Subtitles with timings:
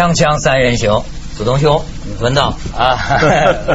[0.00, 1.04] 锵锵三人行，
[1.36, 1.84] 祖东兄，
[2.20, 3.20] 文道啊，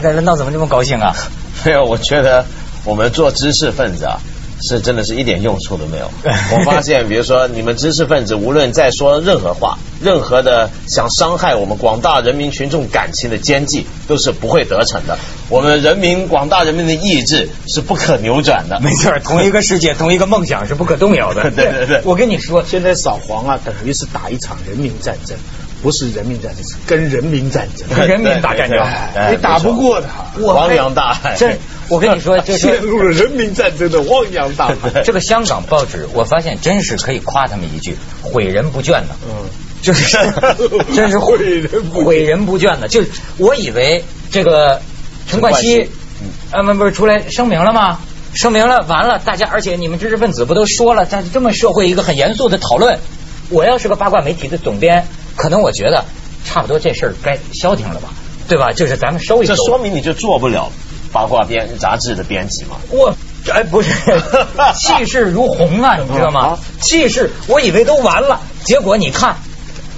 [0.02, 1.16] 文 道怎么这么高兴啊？
[1.64, 2.44] 没有，我觉得
[2.84, 4.18] 我们做知识分子啊，
[4.60, 6.10] 是真的是一点用处都没有。
[6.26, 15.20] 我发现，比如说你们知识分子，无论在说任何话，任何的想伤害我们广大人民群众感情的奸计，都是不会得逞的。
[15.50, 18.80] 我们人民广大人民的意志是不可扭转的。
[18.80, 21.52] 没错，同一个世界，同一个梦想是不可动摇的。
[21.56, 25.38] 对对对，我跟你说，现在扫黄啊，等于是打一场人民战争。
[25.86, 28.84] 不是人民战争，是跟人民战争， 人民打战争，
[29.30, 31.36] 你打不过他，汪洋大海。
[31.38, 35.04] 这，我跟你说，这 陷入了人民战争的汪洋大海。
[35.04, 39.10] 这个香港报纸，我发现真是可以夸他们一句：毁人不倦的。
[39.30, 39.46] 嗯，
[39.84, 40.18] 就是
[40.96, 42.88] 真是毁人毁人不倦的。
[42.88, 43.04] 就
[43.38, 44.82] 我以为这个
[45.30, 45.88] 陈冠希，
[46.50, 48.00] 啊不不是出来声明了吗？
[48.34, 52.98] 声明了，完了，大家而且你们知识分子不都说了，在这么社会一个很严肃的讨论，
[53.52, 55.06] 我要是个八卦媒体的总编。
[55.36, 56.04] 可能我觉得
[56.46, 58.10] 差不多这事儿该消停了吧，
[58.48, 58.72] 对吧？
[58.74, 59.56] 就是咱们收一收。
[59.56, 60.72] 这说明你就做不了
[61.12, 62.78] 八卦编杂志的编辑嘛？
[62.90, 63.14] 我
[63.52, 63.92] 哎不是，
[64.76, 66.58] 气势如虹啊，你知道吗？
[66.82, 69.38] 气势，我以为都完了，结果你看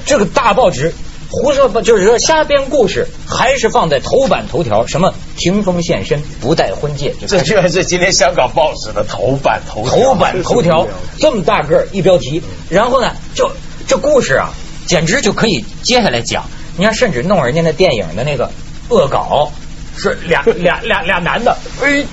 [0.05, 0.93] 这个大报纸
[1.29, 4.85] 胡说不就是说瞎编故事，还是放在头版头条？
[4.87, 7.13] 什么霆锋现身不带婚戒？
[7.27, 10.87] 这居然是今天香港报纸的头版头头版头条，
[11.19, 13.51] 这么大个一标题，然后呢，就
[13.87, 14.49] 这故事啊。
[14.87, 16.45] 简直就可以接下来讲，
[16.77, 18.49] 你看，甚至弄人家那电影的那个
[18.89, 19.51] 恶搞，
[19.97, 22.05] 是俩 俩俩俩男的，哎，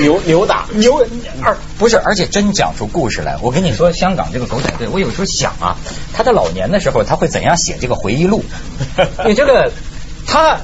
[0.00, 1.04] 扭扭打扭
[1.42, 3.36] 二不是，而且真讲出故事来。
[3.42, 5.76] 我跟你说，香港这个狗仔队，我有时候想啊，
[6.14, 8.44] 他在老年的时候他会怎样写这个回忆录？
[9.26, 9.72] 你这个
[10.26, 10.60] 他，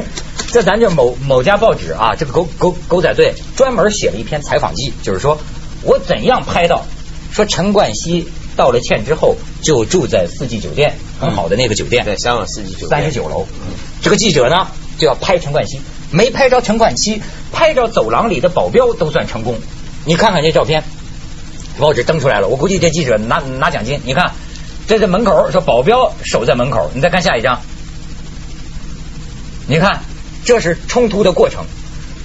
[0.50, 5.38] 在咱这某某家报纸啊，这个狗狗狗仔队专门写了一篇采访记，就是说
[5.82, 6.86] 我怎样拍到
[7.30, 8.32] 说陈冠希。
[8.56, 13.46] 道了歉之后，就住在四季酒店很好的那个酒店，在香港四季酒店三十九楼。
[14.02, 14.68] 这个记者呢
[14.98, 15.80] 就要拍陈冠希，
[16.10, 19.58] 没拍着陈冠希，拍着走廊里的保镖都算成功。
[20.04, 20.84] 你看看这照片，
[21.78, 24.00] 报纸登出来了，我估计这记者拿拿奖金。
[24.04, 24.32] 你看，
[24.86, 26.90] 这在门口，说保镖守在门口。
[26.94, 27.60] 你再看下一张，
[29.66, 30.02] 你看
[30.44, 31.64] 这是冲突的过程。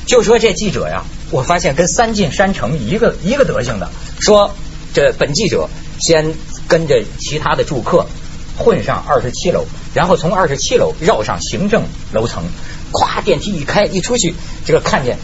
[0.05, 3.89] 就说这记者呀，我发现跟三进山城一个一个德行的，
[4.19, 4.53] 说
[4.93, 5.69] 这本记者。
[5.99, 6.33] 先
[6.67, 8.05] 跟着其他的住客
[8.57, 12.43] 混上二十七楼，然后从二十七楼绕上行政楼层，
[12.91, 14.33] 咵电梯一开一出去，
[14.65, 15.17] 这个看见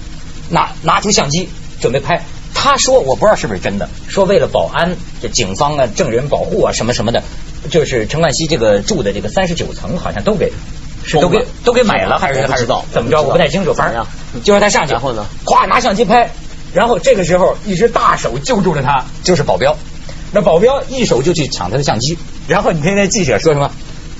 [0.49, 1.49] 拿拿出相机
[1.81, 2.23] 准备拍。
[2.55, 7.23] 他说我不知道是不是真的，说为了保安，这警方啊证人保护啊什么什么的，
[7.71, 10.53] 就是陈冠希这个住的这个三十九层好像都给
[11.19, 14.05] 都给都给买了还是还是怎么着我不太清楚，反正
[14.43, 16.29] 就让他上去，然后呢，咵拿相机拍，
[16.75, 19.75] 然后这个时候一只大手救住了他，就是保镖。
[20.33, 22.17] 那保镖一手就去抢他的相机，
[22.47, 23.71] 然后你听那记者说什么？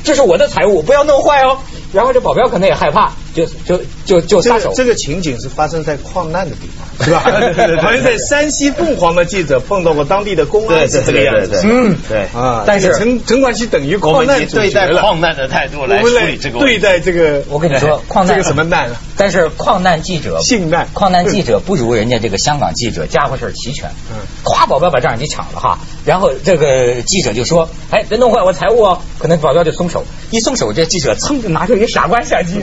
[0.03, 1.59] 这是我的财物，不要弄坏哦。
[1.93, 4.73] 然后这保镖可能也害怕，就就就就撒手。
[4.75, 7.19] 这个情景是发生在矿难的地方，是吧？
[7.81, 11.61] 好像在山西凤凰的记者碰到过当地的公安，是这个样子。
[11.63, 12.63] 嗯，对啊。
[12.65, 18.89] 但是陈陈冠希等于矿难对待矿难的态度来处理这个对待这个，我跟你说，矿难这个什么难？
[19.15, 23.91] 但是矿难记者性难，矿难记者不如人家这个香港记者家伙事齐全。
[24.11, 32.61] 嗯，咵，保镖把照相机抢了哈，然后这个记者就说：“哎，别弄坏我财物哦。”可能保镖就松手，一松手，这记者噌就拿出一个傻瓜相机。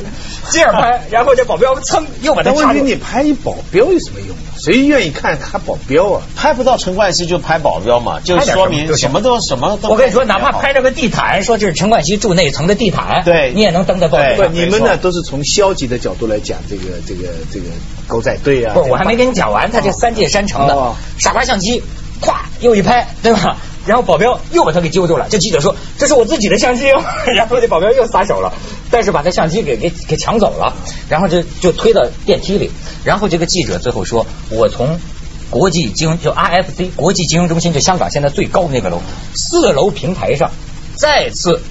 [0.51, 4.37] 接着拍， 然后这保镖噌又把他问题你拍一保镖有什么用？
[4.59, 6.23] 谁愿意看他保镖啊？
[6.37, 9.89] 拍不到陈冠希就拍保镖嘛，就说明什么都什么都。
[9.89, 14.55] 我跟你说，哪怕拍着个地毯，说这是陈冠希住那层的地毯，对你也能登得报纸上。
[14.55, 17.67] 你们呢都是从消极的角度来讲这个这个这个
[18.07, 18.75] 狗仔队啊。
[18.75, 21.83] 不，我还没跟你讲完，他这三界山城的傻瓜相机，
[22.21, 23.57] 咵又一拍，对吧？
[23.87, 25.27] 然后保镖又把他给揪住了。
[25.31, 26.87] 这记者说：“这是我自己的相机。
[27.35, 28.53] ”然后这保镖又撒手了，
[28.91, 30.77] 但是把他相机给给给抢走了。
[31.09, 32.71] 然后就就推到电梯里。
[33.05, 35.01] 然后这个记者最后说：“我从
[35.49, 39.01] 国际金融就 RFC 国际金融中心，就香港现在最高那个楼
[39.35, 40.51] 四楼平台上，
[40.95, 41.63] 再次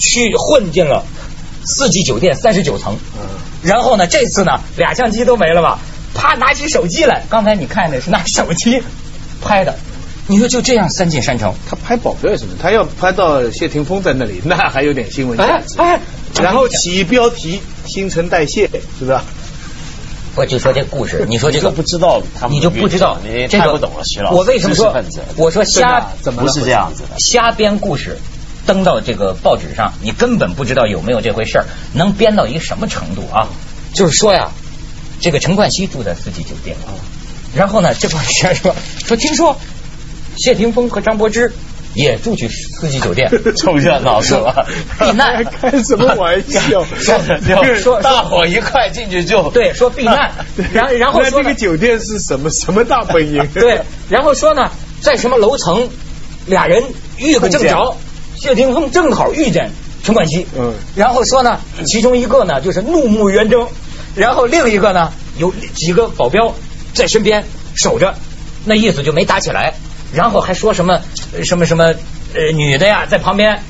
[0.00, 1.04] 去混进了
[1.64, 2.98] 四季酒店三十九层。
[3.62, 5.78] 然后呢，这次呢，俩相机都没了吧？
[6.14, 7.22] 啪，拿起手机来。
[7.30, 8.82] 刚才你看的是拿手机
[9.44, 9.76] 拍的。”
[10.26, 12.54] 你说就这样三进山城，他拍保镖什么？
[12.58, 15.78] 他要拍到谢霆锋在那里， 那还有点新闻价值。
[15.78, 16.00] 哎，
[16.40, 18.66] 然后起标题新陈代谢，
[18.98, 19.18] 是不是？
[20.34, 24.36] 我就说这故事，你说这个不知道，你就不知道，你太不懂了，徐老师。
[24.36, 24.92] 我为什么说？
[25.36, 27.18] 我说瞎怎么不是这样子的？
[27.18, 28.18] 瞎编故事
[28.66, 33.46] 登到这个报纸上，你根本不知道有没有这回事儿，能编到一个什么程度啊？
[33.92, 34.50] 就是说呀，
[35.20, 36.96] 这个陈冠希住在四季酒店啊，
[37.54, 38.74] 然后呢，这帮人 说
[39.06, 39.56] 说听说。
[40.36, 41.52] 谢霆锋和张柏芝
[41.94, 44.66] 也住去四季酒店 凑热闹是吧？
[44.98, 46.84] 避难开什么玩笑？
[46.98, 50.32] 说说大伙一块进去就对说避难，
[50.74, 53.46] 然然后说这个酒店是什么什么大本营？
[53.54, 55.88] 对，然后说呢，在什么楼层，
[56.46, 56.82] 俩人
[57.16, 57.96] 遇个正着，
[58.36, 59.70] 谢霆锋正好遇见
[60.02, 63.68] 陈冠希，嗯，然后说呢，其中一个呢就是怒目圆睁，
[64.16, 66.56] 然后另一个呢有几个保镖
[66.94, 67.44] 在身边
[67.74, 68.14] 守着，
[68.64, 69.74] 那意思就没打起来。
[70.14, 71.00] 然后还说什么
[71.42, 71.86] 什么什么
[72.34, 73.60] 呃女的呀在旁边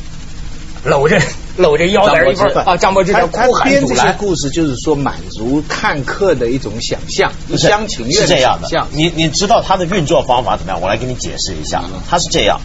[0.84, 1.18] 搂着
[1.56, 4.14] 搂着腰在一块啊张柏芝在哭喊阻拦。
[4.18, 8.68] 故事就是说满足看客的一种想象，一厢情愿是这样的。
[8.92, 10.82] 你你知道他的运作方法怎么样？
[10.82, 12.60] 我来给你解释一下，他是这样。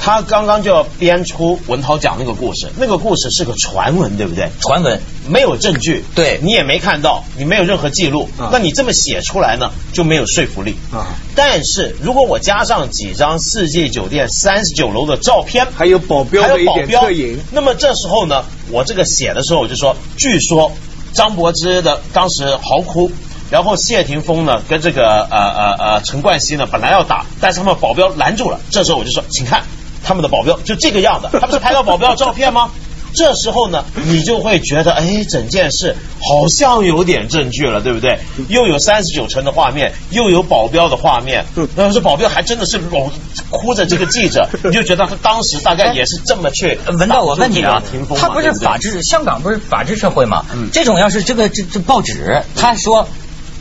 [0.00, 4.48] 他刚刚就要编出文涛讲那个故事，那个故事是个传闻，对不对？
[4.60, 11.06] 传闻没有证据，对你也没看到，你没有任何记录，那你这么写出来呢，就没有说服力啊。
[11.34, 20.72] 但是如果我加上几张四季酒店三十九楼的照片，还有保镖的一点侧影，那么这时候呢，我这个写的时候我就说，据说
[21.12, 23.10] 张柏芝的当时嚎哭，
[23.50, 29.64] 然后谢霆锋呢跟这个呃呃呃陈冠希呢本来要打，但是他们保镖拦住了，这时候我就说，请看。
[30.08, 32.70] 他们的保镖就这个样子， 他不是拍到保镖照片吗？
[33.14, 38.18] 这时候呢，你就会觉得，哎，整件事好像有点证据了，对不对？
[38.48, 41.44] 又有三十九层的画面，又有保镖的画面，
[41.74, 43.10] 但是保镖还真的是搂
[43.50, 46.78] 哭着这个记者， 你就觉得他当时大概也是这么去。
[46.86, 47.82] 文道，我问你啊，
[48.18, 50.44] 他不是法治，香港不是法治社会吗？
[50.72, 53.08] 这种要是这个这这报纸，他说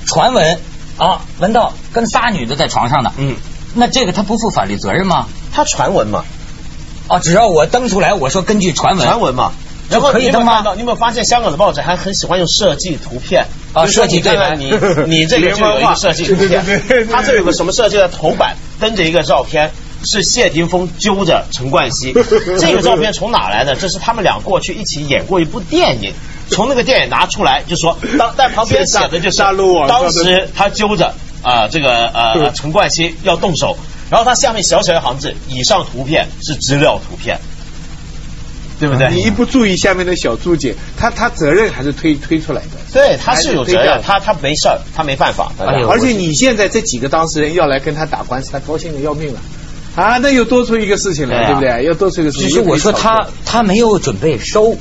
[0.06, 0.60] 传闻
[0.98, 3.36] 啊，文道跟仨女的在床上呢，嗯，
[3.76, 5.28] 那这个他不负法律责任吗？
[5.54, 6.26] 他传闻嘛。
[7.09, 9.51] 哦，只要我登出来，我说根据传闻，传闻嘛，
[9.89, 10.63] 然后可以登吗？
[10.74, 13.45] 你有没有发现香港的报纸还很喜欢用设计图片？
[13.74, 14.56] 啊，设计对吧？
[14.56, 14.71] 你
[15.07, 19.71] 你这个就有一个设计图片，他这有个什么设计的头版登着一个照片，
[20.04, 22.13] 是谢霆锋揪着陈冠希。
[22.59, 23.75] 这个照片从哪来的？
[23.75, 26.13] 这是他们俩过去一起演过一部电影，
[26.50, 29.38] 从那个电影拿出来，就说当但旁边写的就是
[29.88, 31.13] 当时他揪着
[31.44, 33.77] 啊这个呃 陈冠希要动手。
[34.09, 37.39] 然后它下面小小一行字，以上图片是资料图片，
[38.80, 39.09] 对不对？
[39.12, 42.77] 你一不注意下面的小注解，他他责任还是推推出来的。
[42.94, 45.51] 对，他是有责任，他他没事儿，他没办法。
[45.57, 49.39] 而且你现在这几个当事人要来跟他打官司，他高兴的要命了。
[49.95, 51.83] 啊，那又多出一个事情来，对不对？
[51.83, 52.48] 又多出一个事情。
[52.48, 54.77] 只是我说他他没有准备收。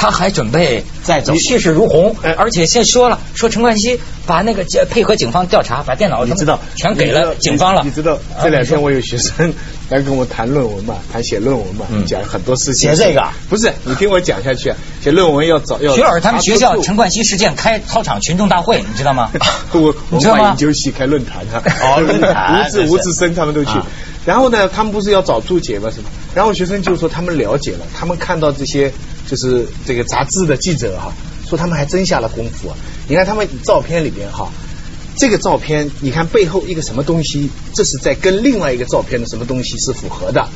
[0.00, 7.82] 他还准备再走，气势如虹，而且先说了，说陈冠希把那个配合警方调查，把电脑你知道全给了警方了。
[7.84, 9.52] 你知道这两天我有学生
[9.90, 12.94] 来跟我谈论文嘛，谈写论文嘛，讲很多事情。
[12.94, 14.72] 写这个不是你听我讲下去，
[15.02, 15.96] 写论文要找要。
[15.96, 19.32] 徐老师他们学校陈冠希事件开操场群众大会，你知道吗？
[19.72, 23.72] 我 我们研究系开论坛啊，哦论坛，吴志吴志生他们都去。
[24.24, 25.90] 然后呢，他们不是要找注解吗？
[25.90, 26.08] 什么？
[26.34, 28.92] 然后学生就说他们了解了，他们看到这些
[29.30, 31.12] 就是这个杂志的记者哈，
[31.48, 32.76] 说他们还真下了功夫啊。
[33.08, 34.50] 你看他们照片里边哈，
[35.16, 40.48] 这个照片你看背后一个什么东西，这是在跟另外一个照片的什么东西是符合的。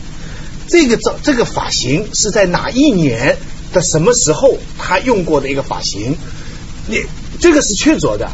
[0.69, 3.37] 这个照这个发型是在哪一年
[3.73, 6.17] 的什么时候他用过的一个发型？
[6.89, 7.03] 你
[7.41, 8.31] 这个是确凿的。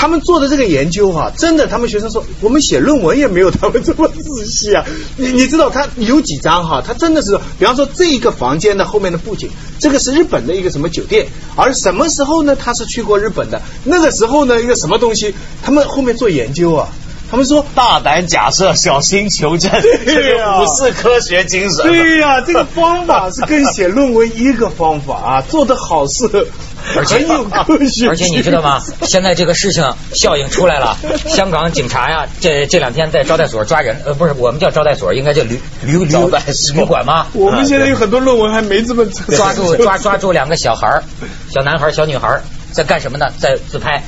[0.00, 4.84] 他们做的这个研究哈，真的，他们学生说，我们写论文也没有他们这么仔细啊。
[5.16, 6.80] 你你知道他有几张哈？
[6.86, 9.50] 他真的是，比方说这一个房间的后面的布景，
[9.80, 11.26] 这个是日本的一个什么酒店，
[11.56, 12.54] 而什么时候呢？
[12.54, 15.34] 他是去过日本的，那个时候呢，一个什么东西？
[15.64, 16.88] 他们后面做研究啊。
[17.30, 19.70] 他们说大胆假设，小心求证，
[20.06, 21.84] 这个不是科学精神。
[21.86, 26.46] 对呀，这个方法是跟写论文一个方法啊， 做的好事，
[27.04, 28.08] 很有科学。
[28.08, 28.80] 而且你知道吗？
[29.02, 30.96] 现在这个事情效应出来了，
[31.28, 37.26] 香港警察呀，这这两天在招待所抓人，呃，不是，我们叫招待所，应该叫旅旅旅旅馆吗？
[37.34, 41.02] 我们现在有很多论文还没这么抓住抓抓住两个小孩
[41.50, 42.40] 小男孩小女孩
[42.72, 43.26] 在干什么呢？
[43.38, 44.02] 在自拍。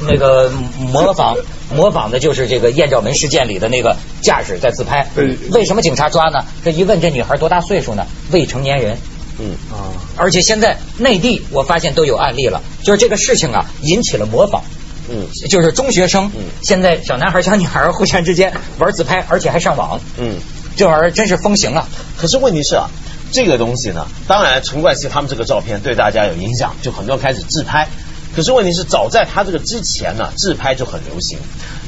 [0.00, 1.34] 那个模仿
[1.74, 5.08] 模仿的就是这个艳照门事件里的那个架势在自拍。
[5.50, 6.38] 为什么警察抓呢？
[6.64, 8.06] 这一问，这女孩多大岁数呢？
[8.30, 8.96] 未成年人。
[9.38, 9.92] 嗯啊。
[10.16, 14.62] 而且现在内地我发现都有案例了，就是这个事情啊引起了模仿。
[15.08, 15.26] 嗯。
[15.48, 16.30] 就是中学生。
[16.36, 16.44] 嗯。
[16.62, 20.00] 现在小男孩小女孩互相之间玩自拍，而且还上网。
[20.18, 20.36] 嗯。
[20.76, 21.88] 这玩意儿真是风行啊！
[22.16, 22.88] 可是问题是啊，
[23.32, 27.88] 这个东西呢，当然陈冠希他们这个照片对大家有影响，就很多人开始自拍。
[28.36, 31.36] 可是问题是，早在他这个之前呢，自拍就很流行。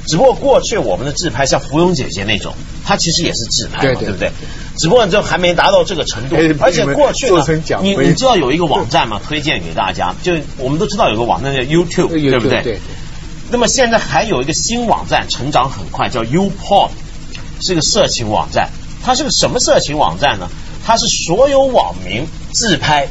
[0.08, 2.52] 只不过过去我们的自拍，像芙蓉姐姐那种，
[2.84, 4.32] 她其实也是自拍嘛，对不对？
[4.80, 6.36] 只不过就还没达到这个程度。
[6.58, 7.44] 而且过去呢，
[7.82, 9.20] 你你知道有一个网站吗？
[9.28, 12.62] 推荐给大家，就我们都知道有个网站叫 YouTube，对不对？
[12.62, 12.78] 对。
[13.50, 16.88] 那么现在还有一个新网站，成长很快，叫 YouPorn，
[17.60, 18.70] 是个色情网站。
[19.04, 20.48] 它是个什么色情网站呢？
[20.82, 23.08] 它是所有网民自拍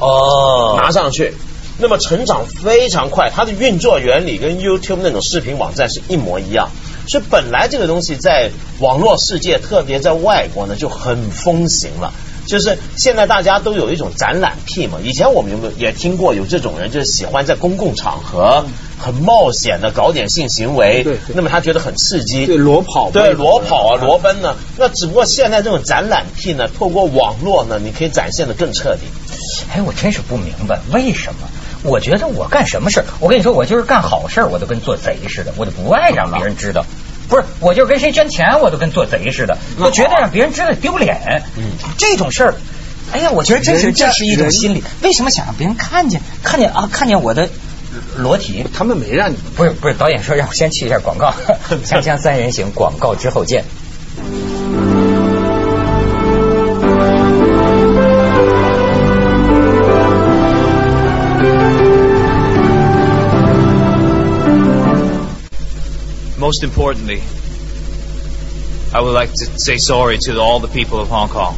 [0.00, 1.32] 哦，拿上去，
[1.78, 6.70] 那么成长非常快，它的运作原理跟 YouTube 那种视频网站是一模一样。
[7.06, 12.12] 所以本来这个东西在网络世界，特别在外国呢就很风行了。
[12.46, 18.66] 就是现在大家都有一种展览癖嘛，以前我们有没有也听过有这种人，就是喜欢在公共场合
[18.98, 24.56] 很冒险的搞点性行为，对对那么他觉得很刺激，对裸跑对裸跑啊，裸奔呢。
[24.76, 29.02] 那只不过现在这种展览癖呢，透过网络呢，你可以展现的更彻底。
[29.72, 31.48] 哎，我真是不明白为什么。
[31.84, 36.84] 我觉得我干什么事儿，我跟你说，我就是干好事儿，我都跟做贼似的，我都不爱让别人知道。
[37.28, 41.42] 不是，我就是跟谁捐钱，我都跟做贼似的，我觉得让别人知道丢脸。
[41.56, 42.54] 嗯，这种事儿，
[43.12, 44.82] 哎呀，我觉得这是这是一种心理。
[45.02, 46.20] 为什么想让别人看见？
[46.42, 47.48] 看见啊，看见我的
[48.16, 48.64] 裸体？
[48.74, 49.36] 他们没让你。
[49.56, 51.34] 不是不是，导演说让我先去一下广告，
[51.86, 53.64] 《锵锵三人行》广告之后见。
[66.44, 67.22] Most importantly,
[68.92, 71.56] I would like to say sorry to all the people of Hong Kong.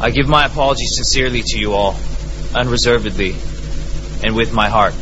[0.00, 1.96] I give my apologies sincerely to you all,
[2.54, 3.36] unreservedly,
[4.24, 4.94] and with my heart.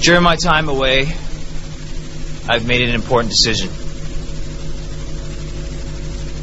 [0.00, 1.00] During my time away,
[2.48, 3.68] I've made an important decision.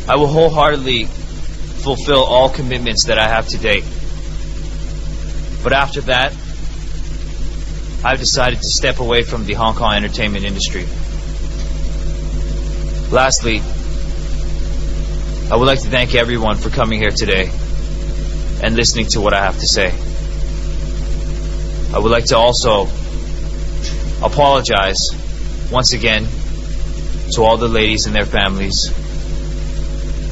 [0.08, 3.86] I will wholeheartedly fulfill all commitments that I have to date.
[5.64, 6.34] But after that,
[8.04, 10.88] I've decided to step away from the Hong Kong entertainment industry.
[13.12, 13.62] Lastly,
[15.52, 17.52] I would like to thank everyone for coming here today
[18.64, 19.94] and listening to what I have to say.
[21.94, 22.88] I would like to also
[24.26, 25.12] apologize
[25.72, 26.28] once again
[27.34, 28.90] to all the ladies and their families,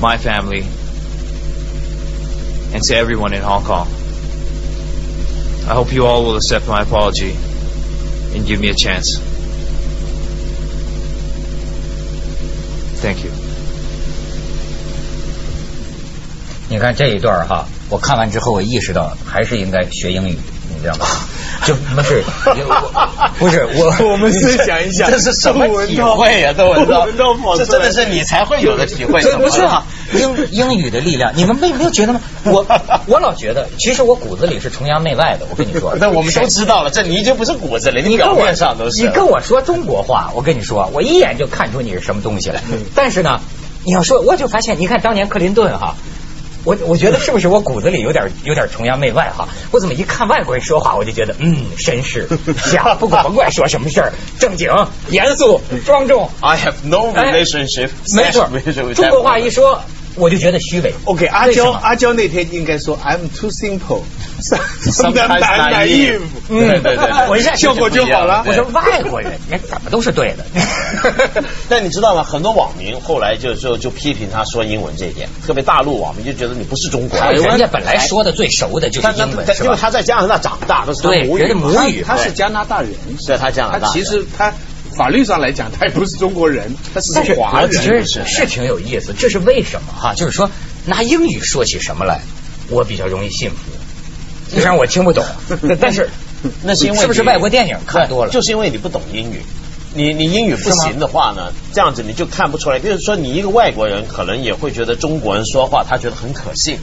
[0.02, 0.62] my family,
[2.74, 3.88] and to everyone in Hong Kong.
[5.70, 7.38] I hope you all will accept my apology
[8.36, 9.20] and give me a chance.
[13.02, 13.32] Thank you.
[16.70, 20.38] 你看这一段哈，我看完之后，我意识到还是应该学英语，
[20.76, 21.06] 你知道吗？
[21.66, 22.24] 就不是，
[23.40, 26.54] 不是我，我们思想一下，这是什么体会呀？
[26.54, 27.08] 窦文涛，
[27.58, 29.84] 这真的是你才会有的体会，这 不是啊，
[30.14, 32.22] 英 英语的力量，你们没没有觉得吗？
[32.46, 32.66] 我
[33.08, 35.46] 我老觉得，其实我骨子里是崇洋媚外的。
[35.50, 39.02] 我跟你说， 那我们都知道了，这你已经不是骨子里，你表面上都是。
[39.02, 42.62] 你跟我说中国话，我跟你说，我一眼就看出你是什么东西来。
[42.96, 43.40] 但是呢，
[43.84, 45.96] 你要说，我就发现，你看当年克林顿哈。
[46.66, 49.48] 我我觉得是不是我骨子里有点有点崇洋媚外哈？
[49.72, 52.28] 我怎么一看外国人说话，我就觉得嗯绅士，
[52.76, 54.70] 呀， 不管甭管说什么事儿，正经、
[55.10, 56.30] 严肃、庄重。
[56.42, 58.50] I have no relationship，没错，
[58.94, 59.82] 中国话一说，
[60.16, 60.94] 我就觉得虚伪。
[61.06, 68.44] OK，阿娇阿娇那天应该说 I'm too simple，Sometimes naive 嗯，对对对，我一下效果就好了。
[68.48, 70.46] 我说外国人，人怎么都是对的。
[71.70, 72.24] 但你知道吗？
[72.24, 77.36] 很多网民后来就就就批评他说英文这一点，特别大陆网民就觉得你不是中国人。
[77.42, 83.88] 人家本来说的最熟的就是英文，因为他在加拿大长大，都是他母语，母语，他是加拿大人，是他加拿大。
[83.88, 84.54] 他其实他
[85.00, 87.72] 法律上来讲，他也不是中国人，他是华人。
[87.72, 90.14] 其实是是挺有意思，这是为什么哈？
[90.14, 90.52] 就是说
[90.86, 92.20] 拿英语说起什么来，
[92.70, 93.56] 我比较容易信服。
[94.50, 95.24] 虽然我听不懂，
[95.80, 96.10] 但是
[96.64, 98.32] 那是因为是不是外国电影看多了？
[98.32, 99.42] 就是因为你不懂英语。
[99.96, 102.78] 你你英语不行的话呢，这样子你就看不出来。
[102.82, 106.78] 就是说，你一个外国人可能也会觉得中国人说话，他觉得很可信。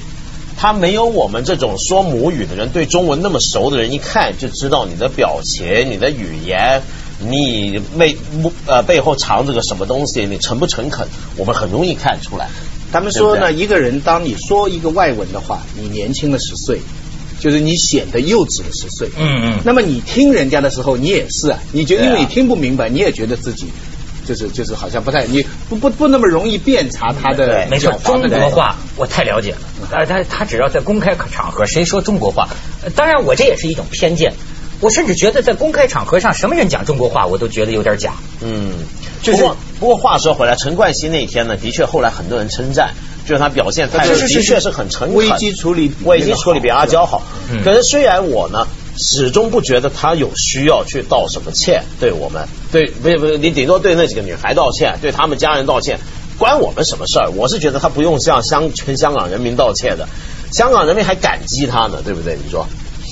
[0.56, 6.80] 他没有我们这种说母语的人对中文那么熟的人，一看就知道你的表情、你的语言，
[7.18, 8.16] 你背
[8.66, 12.49] 呃背后藏着个什么东西，你诚不诚恳，我们很容易看出来。
[12.92, 16.80] 他们说呢，一个人当你说一个外文的话，你年轻了十岁。
[17.38, 19.61] 就是你显得幼稚了十岁，嗯嗯。
[19.62, 23.66] 那么你听人家的时候，你也是啊，你觉得因为你听不明白，你也觉得自己
[24.26, 27.66] 就是就是好像不太，你不不不那么容易辨查他的。
[27.70, 29.58] 没错，中国话我太了解了。
[29.90, 32.49] 呃，他他只要在公开场合谁说中国话，
[32.96, 34.32] 当然我这也是一种偏见。
[34.80, 38.14] 我甚至觉得在公开场合上，什么人讲中国话，我都觉得有点假。
[38.40, 38.73] 嗯，
[39.23, 39.42] 就是
[39.80, 42.95] 不过话说回来，陈冠希那天呢，的确后来很多人称赞。
[43.26, 47.25] 就是他表现态度的确是很诚恳，危机处理危机处理比阿娇好。
[47.50, 55.99] 嗯、可是虽然我呢始终不觉得他有需要去道什么歉，对我们，对不是不是，你顶多对那几个女孩道歉，对他们家人道歉，
[56.38, 57.30] 关我们什么事儿？
[57.35, 60.06] 我是觉得他不用向香全香港人民道歉的，
[60.52, 62.38] 香港人民还感激他呢，对不对？
[62.40, 62.68] 你说？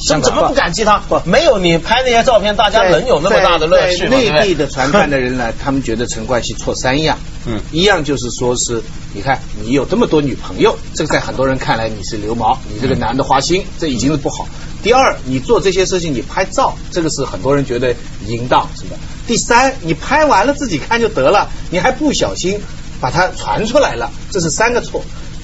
[0.06, 1.02] 怎怎么不感激他？
[1.24, 4.16] 没有你拍那些照片，大家能有那么大的乐趣吗？
[4.16, 8.82] 内地的传看的人呢，他们觉得陈冠希错三样，嗯，一样就是说是，
[9.14, 14.46] 你看你有这么多女朋友，这个在很多人看来你是流氓，你这个男的花心，这已经是不好。
[14.82, 17.94] 第二，你做这些事情你拍照，这个是很多人觉得
[18.26, 18.96] 淫荡，是吧？
[19.26, 22.60] 第三，你拍完了自己看就得了，你还不小心
[23.00, 25.02] 把它传出来了，这是三个错。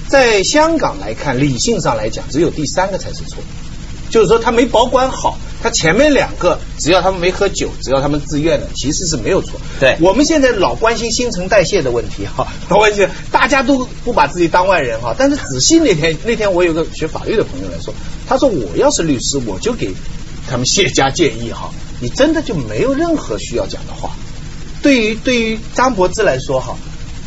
[0.08, 3.42] 在香港来看，理性上来讲，只有第三个才是错。
[4.10, 9.60] 就是说他没保管好，他前面两个只要他们没喝酒，只要他们自愿的，其实是没有错。
[9.78, 15.14] 对，我们现在老关心新陈代谢的问题哈， 老关心大家都不把自己当外人哈。
[15.16, 17.94] 但是仔细那天那天我有个学法律的朋友来说，
[18.26, 19.94] 他说我要是律师，我就给
[20.48, 24.10] 他们谢家建议哈，你真的就没有任何需要讲的话。
[24.82, 26.76] 对于对于张柏芝来说哈。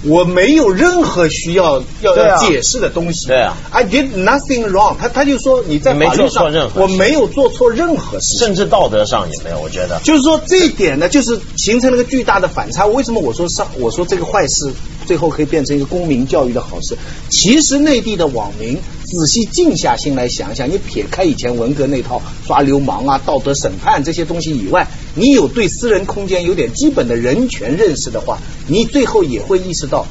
[0.05, 3.27] 我没有任何需要要要解释的东西。
[3.27, 4.97] 对啊，I did nothing wrong。
[4.97, 9.59] 他他就说你在法律上，我没有做错任何事，甚至道德上也没有。
[9.59, 12.85] 我觉得，就是说这一点呢，就是形成了个巨大的反差。
[12.85, 14.73] 为什么我说上我说这个坏事
[15.05, 16.97] 最后可以变成一个公民教育的好事？
[17.29, 30.05] 其实内地的网民仔细静下心来想想，你撇开以前文革那套抓流氓啊、道德审判这些东西以外，你有对私人空间有点基本的人权认识的话，你最后也会意识到。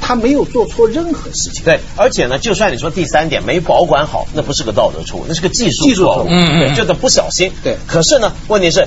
[0.00, 7.76] 他没有做错任何事情，对，而且呢，就算你说第三点没保管好，那不是个道德错误，那是个技术技术错误，嗯嗯，就是不小心，对。
[7.86, 8.86] 可是呢，问题是，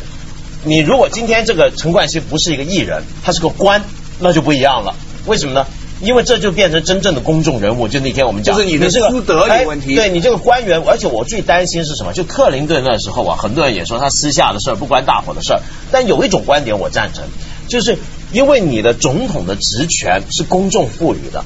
[0.64, 3.84] 你如果今天这个陈冠希不是一个艺人，他是个官，
[4.20, 4.96] 那就不一样了。
[5.28, 5.68] 为什么呢？
[6.02, 7.88] 因为这就变成真正的公众人物。
[7.88, 9.96] 就那天我们讲，就是你的私德有问题。
[9.96, 12.14] 对你这个官员，而且我最担心是什么？
[12.14, 15.62] 就克林顿那时候啊，很多人也说他私下的事儿不关大伙的事儿。
[15.92, 17.24] 但有一种观点我赞成，
[17.68, 17.98] 就是。
[18.34, 21.44] 因为你的总统的职权是公众赋予的，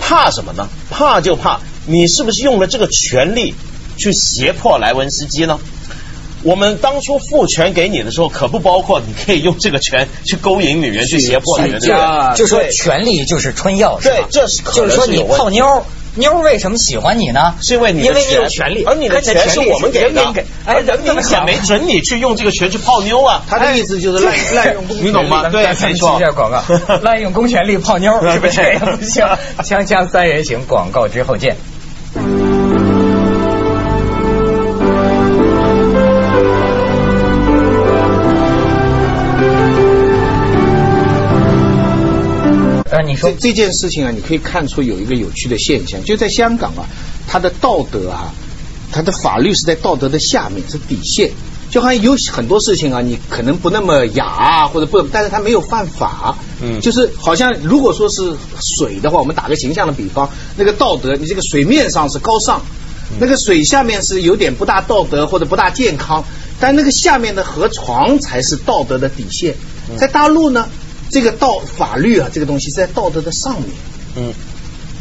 [0.00, 0.68] 怕什么呢？
[0.90, 3.54] 怕就怕你是不是用了这个权力
[3.96, 5.60] 去胁迫莱文斯基呢？
[6.42, 11.80] 我们当初赋权给你的时候，可不包括你可以用这个权去勾引女人、去胁迫女人。
[12.36, 15.84] 就说权力就是春药，对，这是就是说你泡妞。
[16.18, 17.56] 妞为什么喜欢你呢？
[17.60, 20.32] 是因为你因为你有权利，而你的权是我们给的。
[20.64, 23.42] 哎，人民也没准你去用这个权去泡妞啊。
[23.46, 25.50] 他的意思就是滥滥用公权力，你懂吗？
[25.50, 26.18] 对，没错。
[26.34, 26.62] 广告，
[27.04, 29.26] 滥用公权力泡妞是不是不 行？
[29.62, 31.54] 锵锵三人行，广告之后见。
[43.16, 46.84] 你说这件事情啊，你可以看出有一个有趣的现象，就在香港啊，
[47.26, 48.34] 它的道德啊，
[48.92, 51.32] 它的法律是在道德的下面，是底线。
[51.70, 56.36] 就好像有很多事情啊，你可能不那么雅啊，或者不，但是他没有犯法。
[56.62, 62.60] 嗯，就是好像如果说是水的话，我们打个形象的比方，那个道德，你这个水面上是高尚，
[63.18, 66.22] 那个水下面是有点不大道德或者不大健康，
[66.60, 69.54] 但那个下面的河床才是道德的底线。
[69.96, 70.68] 在大陆呢？
[71.10, 73.70] 这个道法律啊，这个东西在道德的上面。
[74.16, 74.32] 嗯，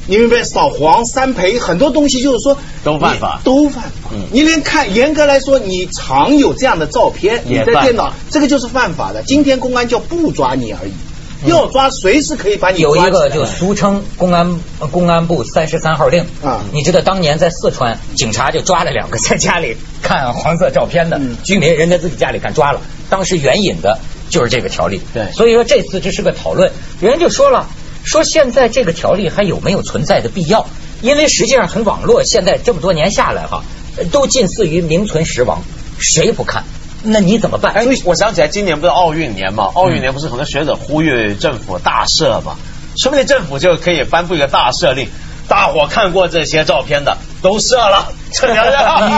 [0.08, 0.44] 你明白？
[0.44, 4.10] 扫黄、三陪，很多东西就是说都犯法，都犯法。
[4.12, 9.24] 嗯，你连看，严格来说，你常有这样的照片，你在电脑，这个就是犯法的。
[9.24, 14.60] 今天公安就不抓你而已，要抓随时可以把你有一个就俗称公安
[14.92, 16.62] 公安部三十三号令啊。
[16.72, 23.98] 你知道当年在四川，警察就抓了两个在家里看黄色照片的居民，人家自己家里看抓了，当时援引的。
[24.30, 27.68] 就是这个条例，对，所以说这次这是个讨论，有人就说了，
[28.04, 30.68] 说现在这个条例还有没有存在的必要？
[31.02, 33.64] 因为实际上很网络现在这么多年下来哈，
[34.12, 35.62] 都近似于名存实亡，
[36.00, 36.64] 谁不看？
[37.04, 37.74] 那你怎么办？
[37.74, 42.56] 哎，我想起来今年不是奥运年嘛，奥运年不是很多学者呼吁政府大赦嘛，
[42.98, 45.08] 说不定政府就可以颁布一个大赦令。
[45.48, 48.12] 大伙看过这些照片的都射了，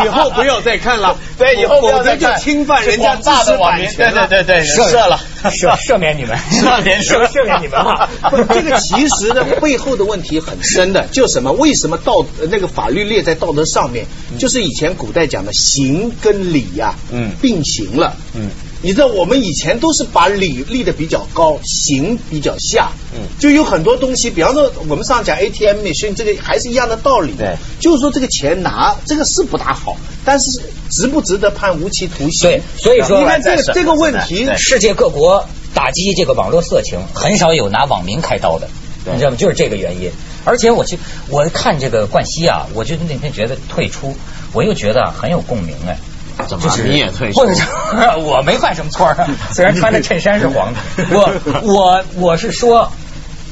[0.04, 1.16] 以后不要再看了。
[1.40, 4.12] 对，以后不要再看，侵犯人家知识版权。
[4.14, 8.10] 对对对对，射了，赦赦免你们，赦免赦 赦免你们 吧。
[8.50, 11.54] 这个其实呢，背后的问题很深的，就什么？
[11.54, 14.06] 为什么道那个法律列在道德上面？
[14.38, 18.52] 就是以前古代讲的行跟礼呀，嗯，并行了，嗯。
[18.82, 30.62] 你知道我们以前都是把理立的比较高，行比较下，嗯，就有很多东西，比方说我们上讲 ATM 里，所以这个还是一样的道理，对，就是说这个钱拿这个是不大好，但是
[30.92, 32.50] 值不值得判无期徒刑？
[32.50, 38.70] 对，所以说你看这个这个问题，世界各国打击这个网络色情，很少有拿网民开刀的，
[39.06, 39.38] 你知道吗？
[39.38, 40.12] 就是这个原因。
[40.46, 40.98] 而且我去
[41.30, 44.16] 我看这个冠希啊，我就那天觉得退出，
[44.54, 45.98] 我又觉得很有共鸣哎。
[46.48, 47.32] 怎么你也退？
[47.34, 47.54] 或者
[48.20, 49.14] 我没犯什么错，
[49.54, 50.80] 虽然穿的衬衫是黄的。
[51.12, 52.92] 我我我是说，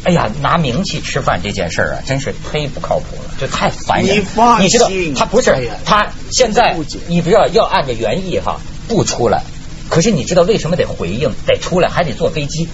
[0.03, 4.17] 哎呀，拿名气吃饭这件事儿啊，真是忒不靠谱了，这太烦人。
[4.17, 6.75] 你放心你知道他不是他现在，
[7.07, 9.43] 你不要要按照原意哈不出来，
[9.89, 12.67] 可是你知道为什么得回应得出来，还得坐飞机，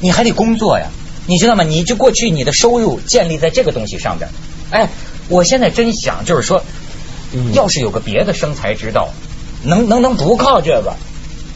[0.00, 0.86] 你还得工作呀，
[1.26, 1.64] 你知道吗？
[1.64, 4.30] 你就过去你的收入建立在这个东西上边，
[4.70, 4.88] 哎，
[5.28, 6.62] 我现在真想就是说，
[7.52, 9.10] 要是有个别的生财之道，
[9.66, 10.94] 能能能不靠这个，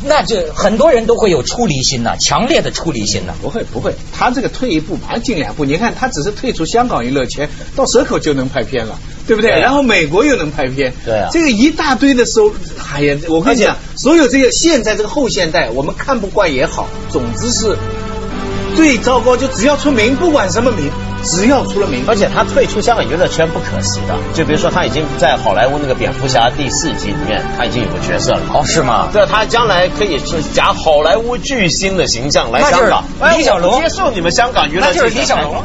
[0.04, 3.34] 那这很多人都会有出离心呐，强烈的出离心呐。
[3.42, 5.64] 不会不会，他这个退一步马上进两步。
[5.64, 9.50] 你看，他只是退出香港娱乐圈，到蛇口就能拍片了，对不对？
[9.50, 12.52] 对啊然后美国又能拍片，对啊这个一大堆的收，
[12.92, 17.76] 哎呀，我跟你讲，所有这个现在这个后现代，我们看不惯也好，总之是
[18.76, 20.90] 最糟糕，就只要出名，不管什么名，
[21.22, 28.40] 只要出了名，而且他退出香港娱乐圈不可惜的，就比如说他已经在好莱坞那个蝙蝠侠第四集里面，他已经有个角色了。
[28.52, 29.08] 哦，是吗？
[29.12, 33.04] 对，他将来可以是假好莱坞巨星的形象来香港。
[33.20, 35.62] 哎李小龙接受你们香港娱乐那就是李小龙。